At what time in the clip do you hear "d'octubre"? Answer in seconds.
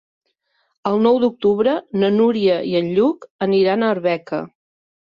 1.25-1.77